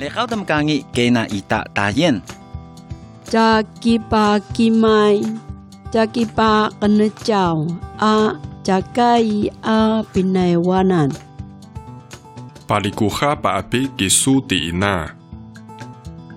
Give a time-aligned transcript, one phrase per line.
[0.00, 2.22] 你好，咁介意给那一大大雁。
[3.24, 5.20] 加吉巴吉麦，
[5.90, 7.66] 加吉巴跟那叫
[7.98, 8.32] 啊，
[8.62, 11.10] 加盖伊啊，宾奈瓦南。
[12.68, 15.10] Palikuha paapi kisu tiina.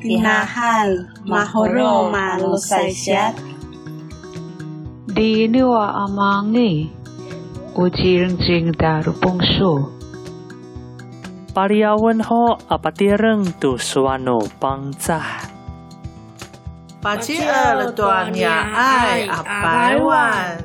[0.01, 3.37] Tinahal mahoro malusaysat.
[5.13, 6.89] Di niwa amangi.
[7.75, 9.93] Ujirang jing daru pungso.
[11.53, 15.21] 巴利亚问候阿巴爹人杜斯瓦努帮扎，
[17.01, 20.63] 巴吉尔多米爱阿白万，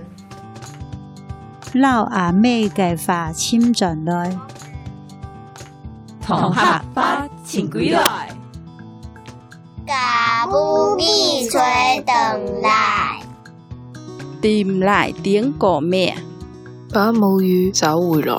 [1.74, 4.38] 老阿妹嘅话签进来，
[6.24, 8.29] 同学把请归来，
[9.84, 11.59] 家务必须
[12.62, 13.21] 来，
[14.41, 16.16] 点来点个咩？
[16.93, 18.37] 把母语找回来。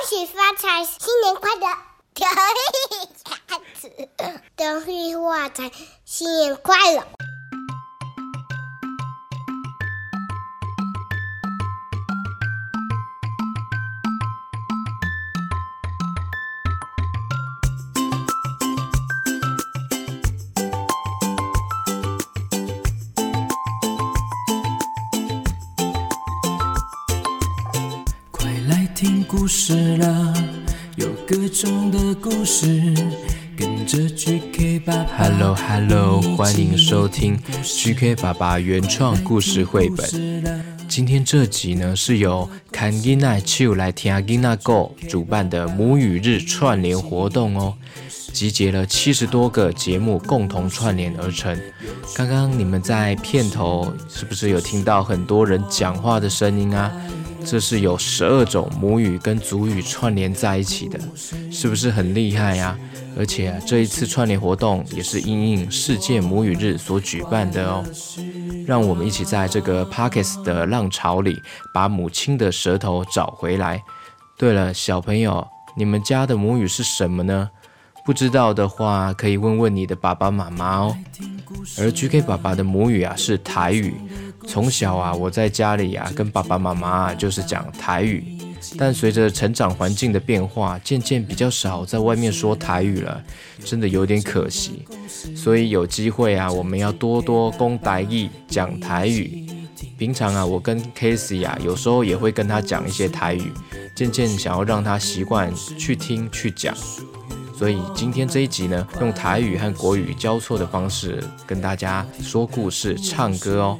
[0.00, 1.66] 恭喜发财，新年快乐！
[2.14, 3.36] 得意下
[3.78, 4.08] 子，
[4.56, 5.70] 得意发财，
[6.06, 7.04] 新年快乐！
[29.00, 30.34] 听故事了，
[30.96, 32.92] 有各种的故事，
[33.56, 35.16] 跟着 GK 爸爸。
[35.16, 40.54] Hello Hello，欢迎收听 GK 爸爸原创故事绘本。
[40.86, 47.74] 今天这集呢是由 Can Gina Chiu 来听 Gina Go 主办的母语日串联活动哦，
[48.34, 51.58] 集结了七十多个节目共同串联而成。
[52.14, 56.92] 刚刚你们在片头是不是有听到很多人讲话的声音啊？
[57.44, 61.00] 这是有十二种母语跟族语串联在一起的，
[61.50, 62.78] 是不是很厉害呀、
[63.16, 67.84] 而且、这一次串联活动也是因应世界母语日所举办的哦。
[68.66, 71.40] 让我们一起在这个 Parkes 的浪潮里，
[71.74, 73.82] 把母亲的舌头找回来。
[74.36, 77.50] 对了，小朋友，你们家的母语是什么呢？
[78.04, 80.96] 不知道的话，可以问问你的爸爸妈妈哦。
[81.78, 83.94] 而 GK 爸爸的母语啊是台语，
[84.46, 88.24] 从小啊我在家里啊跟爸爸妈妈啊就是讲台语，
[88.76, 93.22] 但随着成长环境的变化，渐渐比较少在外面说台语了，
[93.64, 94.84] 真的有点可惜。
[95.36, 99.46] 所以有机会啊，我们要多多攻台语，讲台语。
[99.96, 103.52] 平常啊，我跟 Casey 啊，有时候也会跟他讲一些台语，
[103.94, 106.74] 渐渐想要让他习惯去听去讲。
[107.56, 113.78] 所以今天这一集呢，用台语和国语交错的方式跟大家说故事、唱歌哦。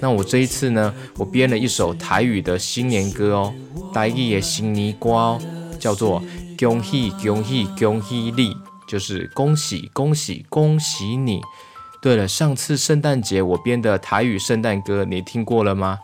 [0.00, 3.54] 那我这一次呢，我编了一首台语的新年歌哦，
[3.92, 5.40] 台语的新年歌哦，
[5.78, 6.22] 叫做
[6.58, 8.56] “恭喜恭喜恭喜你”，
[8.88, 11.40] 就是恭喜恭喜恭喜你。
[12.00, 15.98] 对了，上次圣诞节我编的台语圣诞歌，你听过了吗？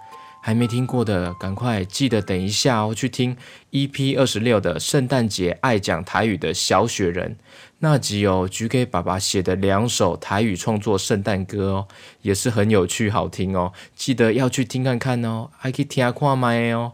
[0.46, 3.36] 还没听过的，赶快记得等一下哦，去听
[3.72, 7.36] EP 二十六的圣诞节爱讲台语的小雪人
[7.80, 11.88] 那集哦，GK 爸爸写的两首台语创作圣诞歌哦，
[12.22, 16.92] 也是很有趣好听哦，记得要去听看看哦，还可以听下看麦哦。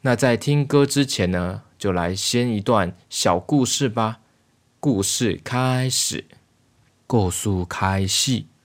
[0.00, 4.18] 那在听歌之前呢，就来先一段小故事吧。
[4.80, 6.24] 故事开始，
[7.06, 8.55] 故事开始。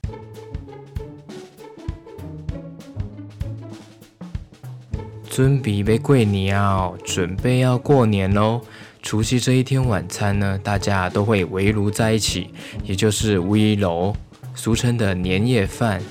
[5.32, 8.60] 准备要过年哦，准备要过年喽。
[9.02, 12.50] 除夕这一天晚餐呢，大家都会围炉在一起，
[12.84, 14.14] 也就是围炉，
[14.54, 16.02] 俗称的年夜饭。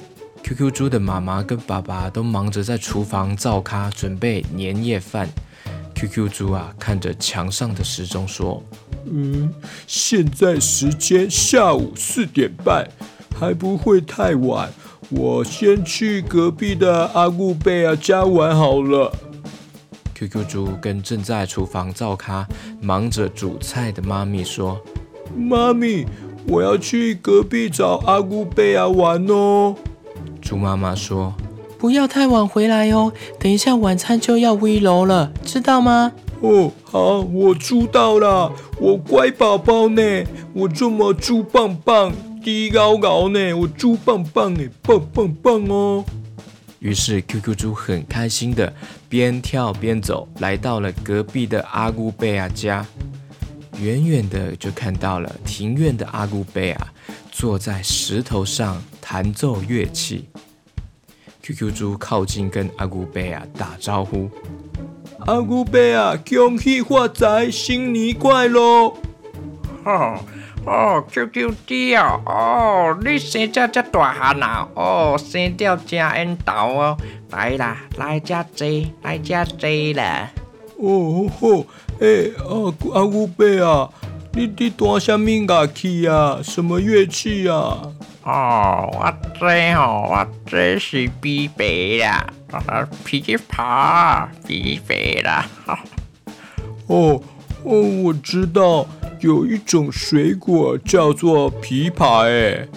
[0.42, 5.28] QQ 猪的妈妈跟爸爸都忙着在厨房灶咖准备年夜饭。
[5.94, 8.62] QQ 猪啊，看着墙上的时钟说
[9.04, 9.52] ：“嗯，
[9.86, 12.88] 现在时间下午四点半，
[13.38, 14.72] 还不会太晚。
[15.10, 19.12] 我先去隔壁的阿古贝亚家玩好了。
[20.14, 22.46] ”QQ 猪跟正在厨房灶咖
[22.80, 24.80] 忙着煮菜的妈咪说
[25.36, 26.06] ：“妈咪，
[26.46, 29.74] 我要去隔壁找阿古贝亚玩哦。”
[30.40, 31.34] 猪妈妈说。
[31.78, 36.12] 不要太晚回来哦，等一下晚餐就要危楼了，知道吗？
[36.42, 40.02] 哦，好，我知道了，我乖宝宝呢，
[40.52, 46.04] 我这么猪棒棒，低高高呢，我猪棒棒哎，棒棒棒哦。
[46.78, 48.72] 于是 QQ 猪很开心的
[49.08, 52.86] 边跳边走，来到了隔壁的阿古贝亚家。
[53.78, 56.88] 远远的就看到了庭院的阿古贝亚
[57.30, 60.28] 坐在石头上弹奏乐器。
[61.42, 64.30] QQ 猪靠近跟阿古贝亚打招呼
[65.26, 68.94] ：“阿古贝亚，恭喜发财，新年快乐！”
[69.84, 70.20] 哦
[70.66, 76.96] 哦，Q Q 掉哦，哦，你生只只大汉啊，哦，生了真缘投哦，
[77.30, 78.66] 来啦，来只坐，
[79.02, 80.30] 来只坐啦。
[80.78, 81.66] 哦吼，
[82.00, 83.88] 诶，阿阿姑伯啊，
[84.34, 86.38] 你你弹什么乐器啊？
[86.42, 87.80] 什么乐器啊？
[88.22, 92.26] 哦，我这吼，我这是琵琶啦，
[93.04, 95.46] 琵琶，琵琶啦。
[96.86, 97.20] 哦
[97.64, 98.86] 哦，我知道
[99.20, 102.68] 有一种水果叫做枇杷，诶。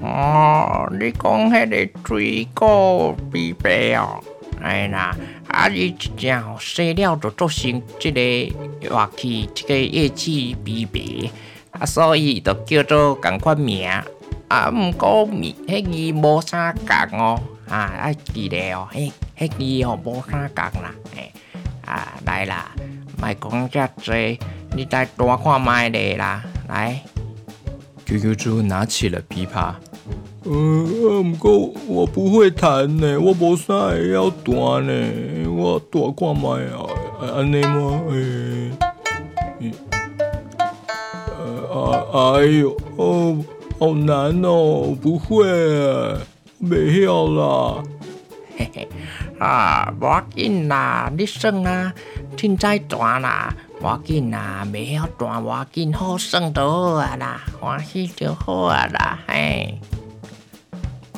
[0.00, 4.22] 哦，你讲迄个水果枇杷哦？
[4.62, 5.16] 哎啦，
[5.48, 8.20] 啊，你一只吼生了就做成这个
[8.80, 11.30] 乐器，这个乐器枇杷，
[11.72, 13.88] 啊，所以就叫做共款名。
[14.48, 21.32] 啊，毋过迄字无啥共哦，啊，爱记咧哦，迄迄字哦无啥共啦，诶，
[21.86, 22.70] 啊，来啦，
[23.20, 24.14] 莫讲遮多，
[24.74, 27.00] 你再多看卖咧啦，来。
[28.06, 29.74] QQ 猪拿起了琵琶。
[30.44, 34.92] 嗯，不过我不会弹呢，我无啥会晓弹呢，
[35.50, 36.86] 我弹看卖啊，
[37.36, 38.02] 安尼吗？
[38.10, 38.70] 诶，
[41.70, 43.36] 呃，哎呦，哦。
[43.78, 45.46] 好难哦，不会，
[46.58, 47.82] 没晓啦。
[48.54, 48.88] 嘿嘿，
[49.38, 51.90] 啊，无紧啦，你算啊，
[52.36, 59.80] 凊彩弹啦，无紧啦，没晓弹无紧，好算就好啊啦，欢喜就好啊啦，嘿。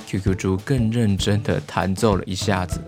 [0.06, 2.80] QQ 猪更认真的弹奏了一下子。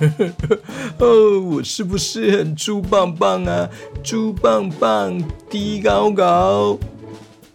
[0.98, 3.68] 哦，我是不是很猪棒棒啊？
[4.02, 5.20] 猪棒棒，
[5.50, 6.78] 低高高。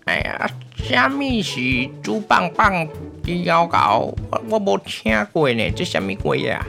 [0.06, 2.88] 哎呀，虾米是猪棒棒，
[3.26, 4.14] 低高高？
[4.32, 6.66] 我我没听过呢，这什么鬼呀？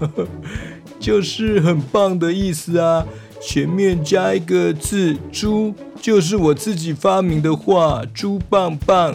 [1.00, 3.04] 就是很棒的意思啊，
[3.40, 9.14] 前面加一个字“猪”，就是我自己发明的话，猪棒棒，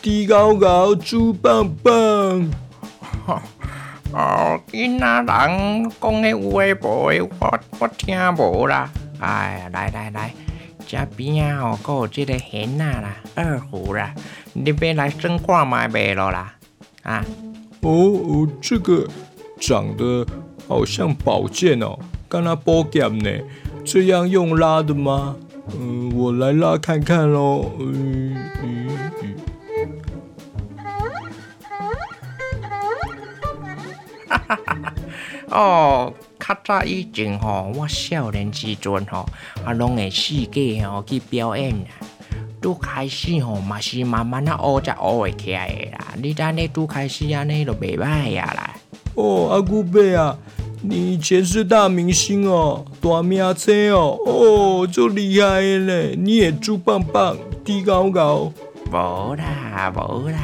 [0.00, 2.50] 低高高，猪棒棒。
[4.12, 8.90] 哦，囡仔人讲的有诶无诶，我我听无啦。
[9.20, 10.32] 哎呀，来来来，
[10.86, 14.12] 这边啊哦，有这个弦仔啦，二胡啦，
[14.52, 16.54] 你别来算看卖袂咯啦。
[17.02, 17.24] 啊，
[17.80, 19.06] 哦哦，这个
[19.58, 20.26] 长得
[20.68, 21.98] 好像宝剑哦，
[22.28, 23.30] 干那宝剑呢，
[23.84, 25.36] 这样用拉的吗？
[25.78, 27.70] 嗯，我来拉看看喽。
[27.78, 28.88] 嗯嗯
[29.22, 29.36] 嗯。
[35.48, 39.26] 哦，较早以前吼，我少年时阵吼，
[39.64, 41.86] 啊，拢会四界吼去表演啦。
[42.60, 46.06] 拄开始吼，嘛是慢慢啊学才学会起来的啦。
[46.22, 48.74] 你安尼拄开始安尼就袂歹呀啦。
[49.14, 50.36] 哦，阿姑伯啊，
[50.82, 56.14] 你以前是大明星哦，大明星哦，哦，就厉害嘞。
[56.16, 58.52] 你也猪棒棒，低高高。
[58.92, 60.38] 无啦，无啦。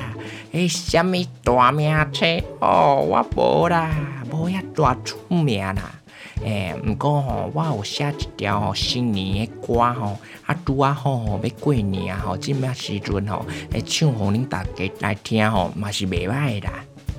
[0.52, 2.42] 诶，什么大明星？
[2.60, 3.94] 哦，我无啦，
[4.30, 5.95] 无遐大出名啦。
[6.44, 16.70] 诶，毋过吼，我有写一条吼新年的歌吼，啊拄啊好吼要过年啊吼，即摆时阵吼，诶唱互恁大家来听吼，嘛是袂歹啦。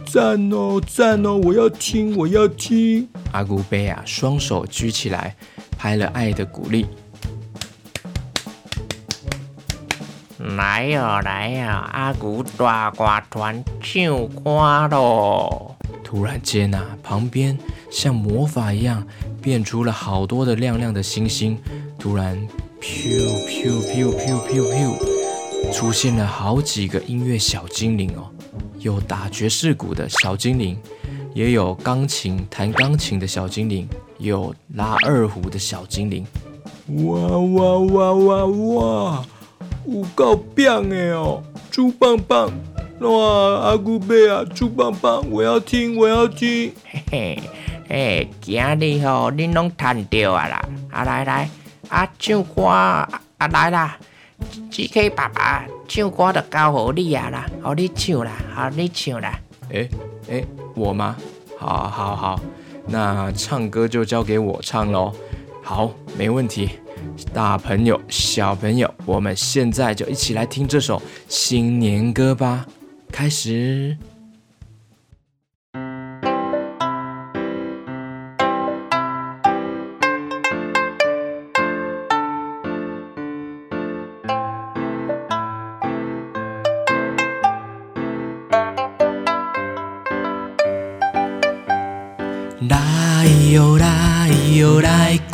[0.05, 3.07] 赞哦，赞哦，我要听，我要听。
[3.33, 5.35] 阿古贝啊，双手举起来，
[5.77, 6.85] 拍了爱的鼓励。
[10.55, 15.75] 来呀来呀，阿古大歌团唱歌喽！
[16.05, 17.57] 突然间啊，旁边
[17.97, 19.03] 像魔法一样
[19.41, 21.57] 变出了好多的亮亮的星星。
[21.97, 22.37] 突然，
[22.79, 28.29] 噗噗噗噗噗噗，出现了好几个音乐小精灵哦，
[28.77, 30.77] 有打爵士鼓的小精灵，
[31.33, 33.89] 也有钢琴弹钢琴的小精灵，
[34.19, 36.23] 有拉二胡的小精灵。
[37.03, 39.25] 哇哇哇哇哇！
[39.87, 42.51] 有够棒的哦，猪棒棒！
[42.99, 45.27] 哇，阿古贝啊，猪棒棒！
[45.31, 46.71] 我要听，我要听！
[46.85, 47.39] 嘿嘿，
[47.89, 50.61] 嘿，今日吼，恁拢弹到啊啦！
[50.91, 51.49] 啊来来，
[51.87, 53.97] 啊唱歌啊来啦
[54.69, 59.39] ！GK 爸爸唱歌就交互你啊啦，好你唱啦，好你唱啦！
[59.69, 59.89] 诶
[60.27, 61.15] 诶，我吗？
[61.57, 62.39] 好，好，好，
[62.87, 65.13] 那唱歌就交给我唱喽。
[65.63, 66.69] 好，没问题。
[67.33, 72.65] 大朋友、小朋友，我们现在就一起来听这首新年歌吧！
[73.11, 73.97] 开始。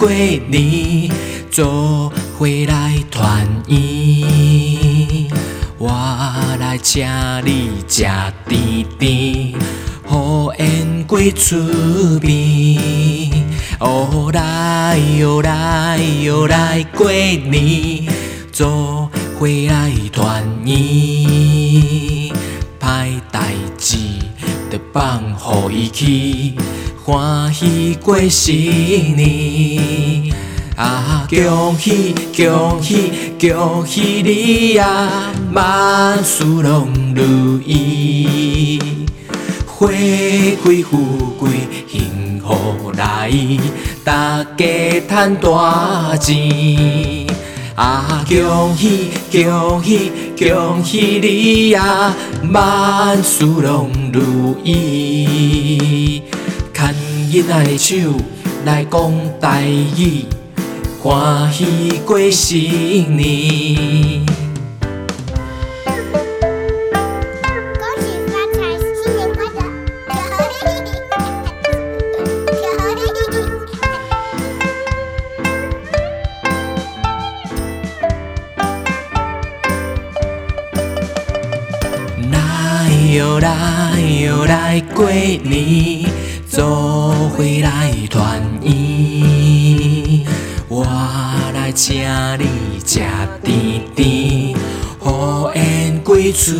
[0.04, 1.10] 过年，
[1.50, 5.30] 做伙来团圆。
[5.78, 5.90] 我
[6.60, 7.08] 来请
[7.46, 8.04] 你食
[8.50, 9.54] 甜甜，
[10.06, 11.58] 好宴过厝
[12.20, 13.32] 边。
[13.80, 18.06] 哦来哟来哟来过年，
[18.52, 22.34] 做伙来团圆。
[22.78, 23.96] 歹代志
[24.70, 26.56] 就放互伊去，
[27.06, 30.34] 欢喜过新年。
[30.78, 35.10] 啊，恭喜恭喜恭喜你呀，
[35.52, 38.80] 万事拢如意，
[39.68, 41.50] 花开富贵
[41.88, 43.30] 幸福来，
[44.06, 47.28] 大家赚大钱。
[47.76, 52.16] 啊，恭喜恭喜恭喜你呀，
[52.54, 56.13] 万事拢如意。
[57.34, 57.96] 囡仔的手
[58.64, 59.12] 来讲
[59.42, 60.26] 台语，
[61.02, 64.24] 欢喜过新年。
[67.80, 68.62] 恭喜发财，
[69.02, 69.60] 新年快乐！
[82.32, 82.38] 来
[83.16, 83.50] 哟来
[84.22, 86.03] 哟来过年，
[86.54, 90.24] 做伙来团圆。
[90.68, 90.86] 我
[91.52, 92.06] 来请
[92.38, 93.00] 你食
[93.42, 94.56] 甜甜，
[95.00, 96.54] 好宴过厝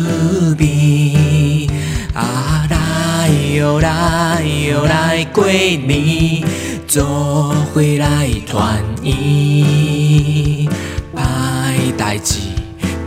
[0.58, 1.70] 边。
[2.12, 6.42] 啊来哟来哟来过年，
[6.88, 9.14] 做伙来团圆。
[11.14, 12.40] 歹代志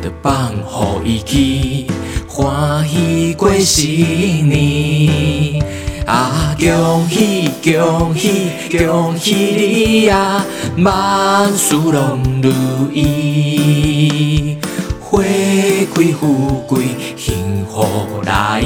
[0.02, 1.86] 就放互伊去。
[2.30, 5.62] 欢喜过新年，
[6.08, 10.42] 啊，恭喜恭喜恭喜你呀，
[10.78, 12.50] 万事拢如
[12.94, 14.58] 意，
[15.02, 16.86] 花开富贵
[17.18, 17.86] 幸福
[18.24, 18.64] 来，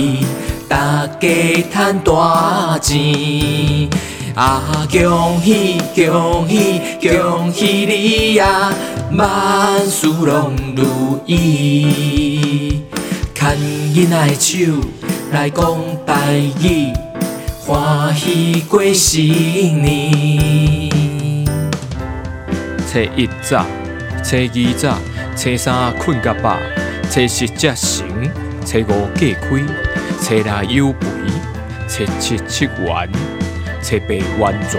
[0.69, 1.27] 大家
[1.73, 3.89] 赚大钱。
[4.35, 8.71] 啊，恭喜恭喜恭喜你呀，
[9.17, 12.83] 万事拢如意。
[13.33, 14.79] 牵囡仔的手
[15.31, 15.65] 来讲
[16.05, 16.93] 台语，
[17.63, 20.89] 欢喜过新年。
[22.91, 23.63] 初一早，
[24.23, 24.97] 初二早，
[25.37, 26.57] 初三困甲饱，
[27.11, 28.07] 初四才成，
[28.65, 29.47] 初五过开，
[30.19, 31.07] 初六有肥，
[31.87, 33.07] 初七七元，
[33.83, 34.73] 初八完全，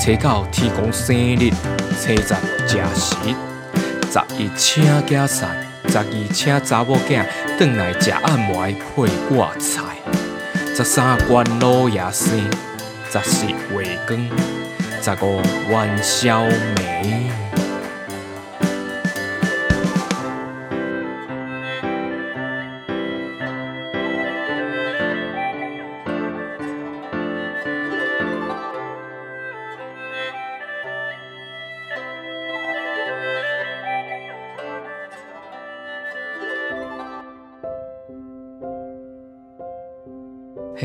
[0.00, 1.50] 初九天公生日，
[2.00, 2.34] 初十
[2.66, 3.14] 食食，
[4.10, 5.48] 十一请囝送，
[5.88, 7.24] 十二请查某囝
[7.56, 9.82] 转来食暗糜配挂菜，
[10.76, 12.38] 十三关老爷生，
[13.10, 14.28] 十四月光，
[15.00, 15.40] 十五
[15.70, 17.25] 元宵暝。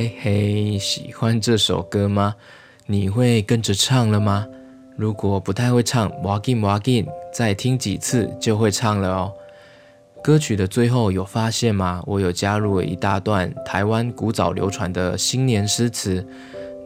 [0.01, 2.33] 嘿嘿，喜欢这首歌吗？
[2.87, 4.47] 你会跟着唱了吗？
[4.97, 9.31] 如果不太会唱，哇劲哇劲，再听几次就会唱了哦。
[10.23, 12.01] 歌曲的最后有发现吗？
[12.07, 16.25] 我有加入了一大段台湾古早流传的新年诗词，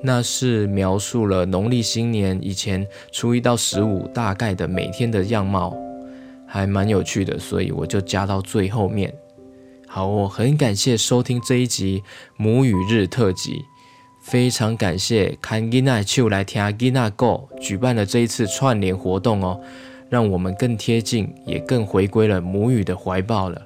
[0.03, 5.73] 那是描述了农历新年以前初一到十五大概的每天的样貌，
[6.45, 9.13] 还蛮有趣的，所以我就加到最后面。
[9.87, 12.03] 好，我很感谢收听这一集
[12.37, 13.65] 母语日特辑，
[14.21, 19.61] 非常感谢看吉娜秋来听 Gina Go 举办了这一次串联活动哦，
[20.09, 23.61] 让我们更贴近，也更回归了母语的怀抱了。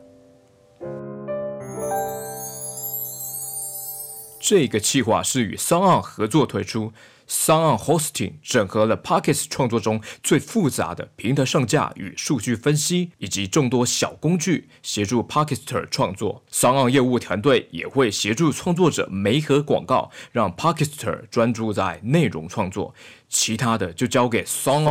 [4.41, 6.91] 这个计划是与 s o n 合作推出。
[7.29, 16.43] S o n Hosting 整合了 Pockets 创作中最复杂的平台上架与数据分析，以及众多小工具，协助 Pocketer 创作。
[16.49, 22.95] s o n 业务团队也会协助创作者媒合广告，让 Pocketer 专注在内容创作，
[23.29, 24.87] 其他的就交给 s o n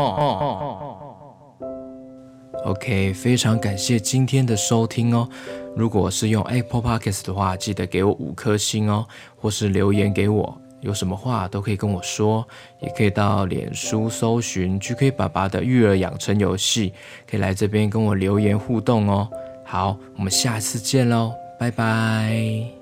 [2.64, 5.28] OK，非常感谢今天的收听哦。
[5.76, 10.60] 如果是用 Apple Podcast 的话，记得给我五颗星哦，或是留言给我。
[10.80, 12.46] 有什么话都可以跟我说，
[12.80, 16.92] 也可以到脸书搜寻 GK 爸爸的育儿养成游戏，
[17.28, 19.28] 可以来这边跟我留言互动哦。
[19.64, 22.77] 好，我们下次见喽，拜拜。